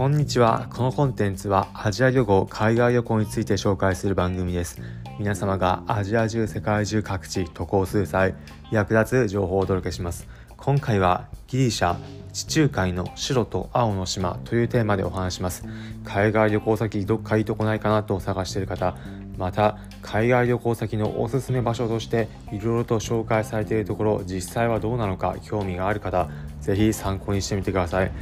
[0.00, 0.66] こんにちは。
[0.70, 4.80] このコンテンツはアジア旅行、海外旅行について紹介する番組です。
[5.18, 8.34] 皆様がアジア中、世界中各地渡航する際、
[8.70, 10.26] 役立つ情報をお届けします。
[10.56, 11.96] 今回はギリシャ、
[12.32, 15.66] 地中海の白と青の島というテーマでお話します。
[16.02, 18.96] 海外旅行先どっかいいとこないかなと探している方、
[19.36, 26.30] また海外旅行先のおすすめ場所としていろいろと紹介されているところ実際はどうなのか興味がある方
[26.62, 28.12] 是非参考にしてみてください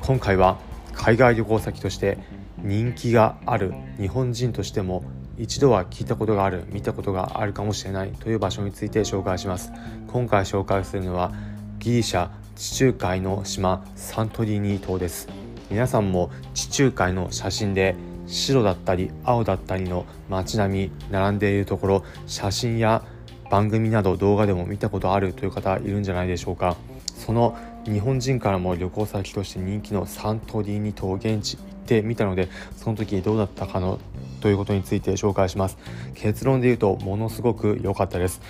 [0.00, 0.58] 今回は
[0.98, 2.18] 海外旅行先として
[2.58, 5.04] 人気がある日本人としても
[5.38, 9.72] 一度は聞いたことがある見たことがあるかもしれないという場所について紹介します。
[10.08, 11.32] 今回紹介するのは
[11.78, 15.28] ギリシャ地中海の島サントリーニ島です。
[15.70, 17.94] 皆さんも地中海の写真で
[18.26, 23.04] 白だったり青だったりの街並み並んでいるところ写真や
[23.50, 26.76] 番組など動画でも見たことあるという方いるんじゃないでしょうか。
[27.18, 33.98] その日本人からも旅行先として人気のサントリーニ島現地行ってみたのでその時どうだったかの
[34.40, 35.78] ということについて紹介します
[36.14, 38.40] 結論で言うとものすごく良かったです。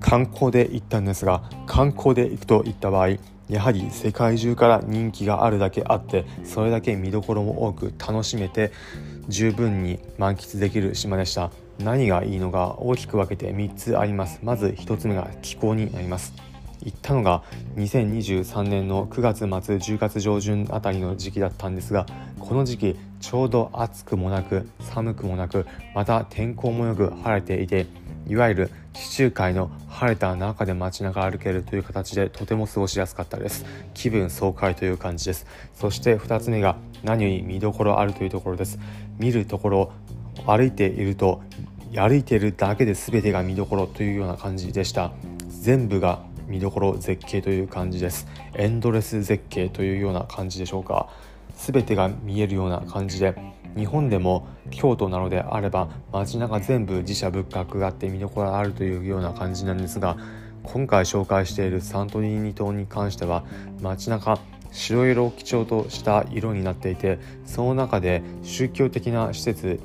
[0.00, 3.10] 観光で行ったんですが観光で行くといった場合
[3.48, 8.72] やはり世界中から人気があるだけあってそれだけ見どころも多く楽しめて
[9.28, 11.50] 十分に満喫できる島でした。
[11.78, 16.55] 何がいいのが大きく分けて3つありますまず1つ目が気候になります。
[16.86, 17.42] 行ったのが
[17.74, 22.06] 2023年の9月末10月上旬あたりの時期だったんですが
[22.38, 27.86] この時期ちょうど暑くもなく寒くもなくまた天候もよく晴れていて
[28.28, 33.64] いわゆる地中海の晴れた中で街中歩けるという形でとても過ごしやすかったです。
[33.94, 35.46] 気分爽快という感じです。
[35.74, 38.78] そして2つ目が何より見どころあるというところです。
[39.18, 39.92] 見るところ
[40.44, 41.40] 歩いていると
[41.94, 45.12] 歩いているだけで全てが見どころというような感じでした。
[45.48, 48.26] 全部が見どころ絶景という感じです。
[48.54, 51.08] エンドレス絶景というような感じでしょうか。
[51.56, 53.34] 全てが見えるような感じで。
[53.76, 60.16] 日本でも京都なのであれば街中全部自社仏閣があって見どころあるというような感じなんですが
[60.62, 63.44] 今回紹介しているサントリーニ島に関しては
[63.82, 64.38] 街中
[64.72, 69.78] 白色を基調とした色になっていてその中で宗教的な施設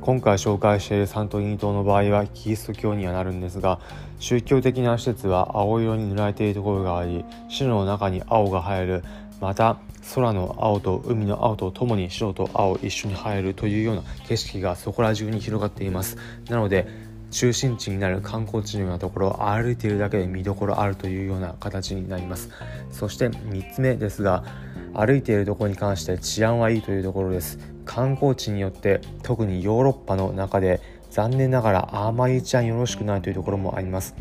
[0.00, 3.80] 今回紹介しているサントリーニ島の場合はキリスト教にはなるんですが
[4.20, 9.04] 宗教的な施設は青色に塗られているところがあり白の中に青が入る。
[9.40, 9.78] また
[10.14, 16.18] 空の青と海の青とともに白と青一緒に入るというような景色がそこら中に広がっています。
[16.50, 16.86] なので
[17.30, 22.50] 中心地になる観光地のようなところを歩いているだけで見どころあるというような形になります。
[22.90, 24.44] そして3つ目ですが
[24.92, 27.58] 歩いているところに関して治安はいいというところです。
[27.86, 34.14] 観光地によって特にヨーロッパの中で残念ながらあまり治安よろしくないというところもあります。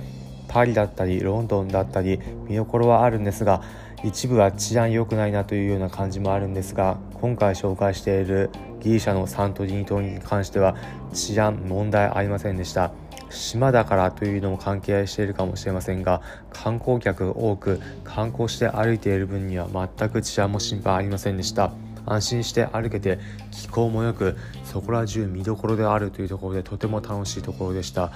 [0.50, 3.62] パリだったりロンドンだったり見どころはあるんですが
[4.04, 10.76] 一部は治安良くないなというような感じもあるんですが今回紹介しているギリシャのサントリーニ島に関しては
[11.14, 12.92] 治安問題ありませんでした。
[13.30, 21.72] 島だからというのも関係しているかもしれませんが観光客多く観光して歩いている分には全く治安も心配ありませんでした。
[22.10, 23.20] 安心して歩けて
[23.52, 28.12] 気候もよくそこら中見どころであるというところでとても楽しいところでした。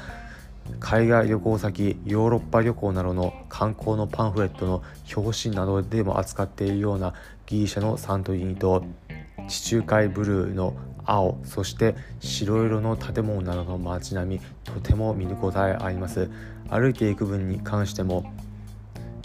[0.80, 4.82] 海外旅行先ヨーロッパ旅行などの観光のパンフレットの
[5.14, 7.14] 表紙などでも扱っているような
[7.46, 8.86] ギリシャのサントリーニと
[9.50, 10.74] 地中海ブルーの
[11.06, 16.30] 青そして白色の建物などの街並みとても見応えあります。
[16.70, 18.34] 歩いていく分に関しても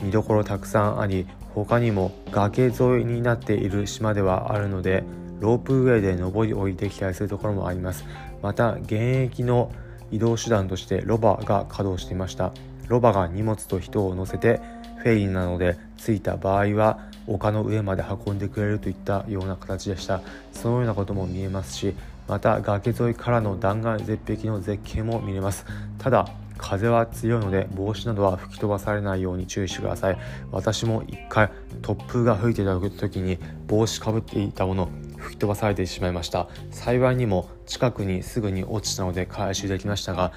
[0.02, 1.26] 見どころたくさんあり
[1.64, 5.04] 他にも崖沿いになっている島ではあるので
[5.40, 8.04] ロープウェイで登り降りてきたりするところもあります。
[8.42, 9.72] また現役の
[10.10, 12.52] 移動手段としてロバが稼働していました。
[12.88, 14.60] ロバが荷物と人を乗せて
[14.98, 20.22] フェリーなので着いた場合は丘の上まで運んでくれるといったような形でした。
[20.52, 21.94] そのようなことも見えますし
[22.26, 25.66] また崖沿いからの断崖絶壁の絶景も見れます。
[25.98, 30.18] ただ風は強いので帽子などは吹き飛ばされないように注意してください。
[30.50, 31.50] 私も一回
[31.80, 36.48] 突風が吹いていた時に帽子かぶっていたもの吹き飛ばされてしまいました。
[36.70, 40.32] 幸いにも近くにすぐに落ちたので回収できましたが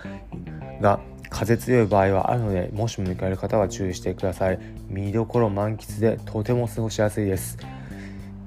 [0.80, 4.60] が風強い場合はあるのでもしも行かれる方は注意してください。
[4.88, 7.58] 見どころ満喫でとても過ごしやすいです。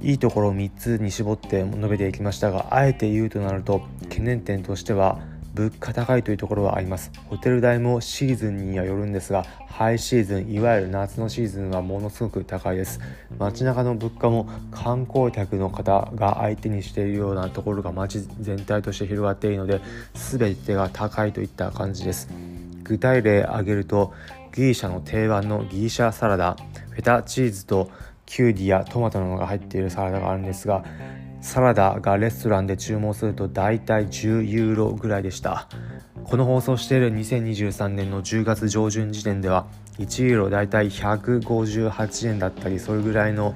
[0.03, 5.19] いいところを3つに絞って述べていきましたがあえて言うとなると懸念点としては
[5.55, 7.12] 物価高いというところはあります。
[7.29, 13.01] ホテル代もシーズンにはよるんですがハイシーズンいわゆる夏のシーズンはものすごく高いです。
[13.39, 19.81] 街中の物価も観光客の方が相手にしているようなところが街全体として広がっているので
[20.15, 22.29] 全てが高いといった感じです。
[22.83, 24.12] 具体例挙げると
[24.55, 26.56] ギリシャの定番のギリシャサラダ
[26.91, 27.91] フェタチーズと
[28.27, 30.85] キュウリやトマトなどが入っているサラダがあるんですが
[31.44, 35.69] サラダがレストランで注文すると大体10ユーロぐらいでした。
[36.25, 39.67] この放送している2023年の10月上旬時点では
[39.99, 43.55] 1ユーロ大体158円だったりそれぐらいの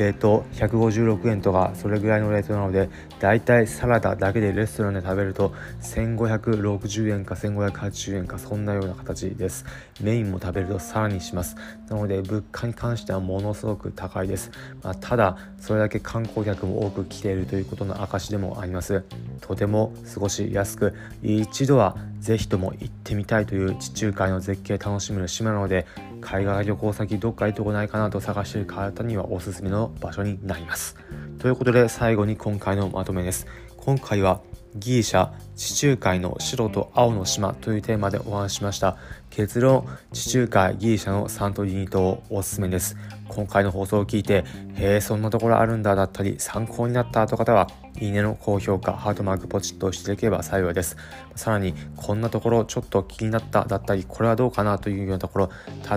[0.00, 2.88] レート156円とかそれぐらいのレートなので
[3.18, 5.52] だいたいサラダだけでレストランで食べると
[5.82, 9.66] 1560円か1580円かそんなような形です。
[10.00, 11.54] メインも食べるとさらにします。
[11.90, 14.50] なので物価に関してはものすごく高いです、
[14.82, 19.04] まあ、ただそれだけ観光客も多く来ているということの証でもあります。
[19.42, 25.86] とても過ごしやすく一度はぜひとも行ってみたいという地中海の絶景楽しめる島なので
[26.20, 30.96] 海外旅行先どっかいいとこないかなと探してる方にはおすすめの場所になります。
[31.38, 33.46] ということで最後に今回のまとめです。
[33.76, 34.40] 今回は
[34.76, 38.96] ギリシャ地中海の白と青の島というテーマでお話ししました。
[39.30, 42.96] 結論地中海ギリシャのサントリーニ島おすすめです。
[43.28, 44.44] 今回の放送を聞いて
[44.76, 47.68] へえそんなところあるんだだったり参考になったと方は
[48.00, 50.96] いいねの高評価ハートマークポチッと押していただければ幸いです。
[51.36, 55.50] さらにこんなところちょっと気になっただったりこれはどうかなというようなところ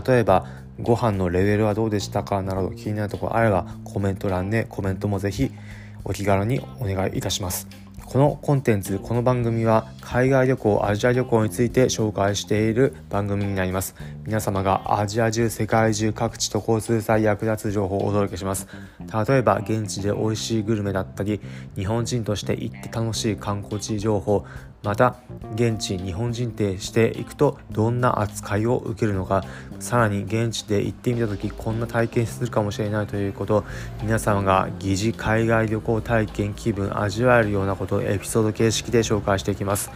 [0.07, 0.45] 例えば
[0.79, 5.51] ご飯のレベルはどうでしたかなど気になるところあればコメント欄でコメントもぜひ
[6.03, 7.82] お気軽にお願いいたします。
[8.13, 13.95] このコンテンツこの番組は海外旅行アジア旅行について紹介している番組になります。
[14.27, 18.67] 皆様がアジア中世界中各地と交通際役立つ情報をお届けします。
[19.27, 21.41] 例えば現地で美味しいグルメだったり
[21.75, 24.45] 日本人として行って楽しい観光地情報
[24.83, 25.15] また
[25.55, 29.43] 現地日本人ってしていくとどんな扱いを受けるのか
[29.79, 33.63] さらに現地で行ってみた時こんな体験するかもしれないということ
[34.01, 39.91] 皆様が疑似海外旅行体験気分味わえるようなことをエピソード形式で紹介していきます。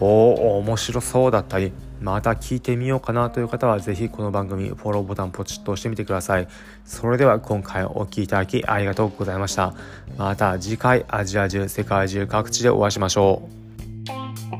[0.00, 1.72] おお面白そうだったり。
[2.00, 6.48] また聞いてみようかなという方はぜひこの番組フォローボタンポチッと押してみてください。
[6.84, 9.74] それでは今回お聴きいただきありがとうございました。
[10.18, 13.63] また次回アジア中世界中各地でお会いしましょう。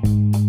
[0.05, 0.44] you